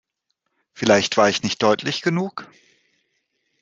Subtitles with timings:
[0.73, 2.49] Vielleicht war ich nicht deutlich genug.